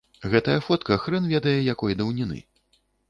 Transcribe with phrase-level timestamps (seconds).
[0.35, 2.39] Гэтая фотка хрэн ведае якой даўніны.